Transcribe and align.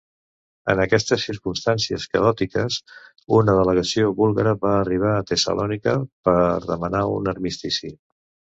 En 0.73 0.79
aquestes 0.85 1.25
circumstàncies 1.29 2.07
caòtiques, 2.15 2.79
una 3.41 3.55
delegació 3.59 4.09
búlgara 4.23 4.55
va 4.65 4.73
arribar 4.81 5.13
a 5.19 5.29
Tessalònica 5.35 5.97
per 6.31 6.39
demanar 6.73 7.07
un 7.21 7.33
armistici. 7.37 7.97